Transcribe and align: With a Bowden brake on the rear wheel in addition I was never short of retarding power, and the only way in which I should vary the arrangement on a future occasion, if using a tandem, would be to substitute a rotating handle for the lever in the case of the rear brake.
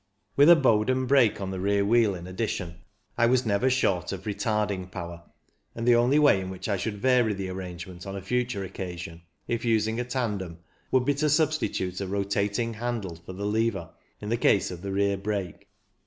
With 0.35 0.49
a 0.49 0.55
Bowden 0.55 1.05
brake 1.05 1.39
on 1.39 1.51
the 1.51 1.59
rear 1.59 1.85
wheel 1.85 2.15
in 2.15 2.25
addition 2.25 2.79
I 3.19 3.27
was 3.27 3.45
never 3.45 3.69
short 3.69 4.11
of 4.11 4.23
retarding 4.23 4.89
power, 4.91 5.21
and 5.75 5.87
the 5.87 5.93
only 5.95 6.17
way 6.17 6.41
in 6.41 6.49
which 6.49 6.67
I 6.67 6.75
should 6.75 6.97
vary 6.97 7.35
the 7.35 7.49
arrangement 7.49 8.07
on 8.07 8.15
a 8.15 8.21
future 8.23 8.63
occasion, 8.63 9.21
if 9.47 9.63
using 9.63 9.99
a 9.99 10.03
tandem, 10.03 10.57
would 10.89 11.05
be 11.05 11.13
to 11.13 11.29
substitute 11.29 12.01
a 12.01 12.07
rotating 12.07 12.73
handle 12.73 13.15
for 13.17 13.33
the 13.33 13.45
lever 13.45 13.91
in 14.19 14.29
the 14.29 14.37
case 14.37 14.71
of 14.71 14.81
the 14.81 14.91
rear 14.91 15.17
brake. 15.17 15.67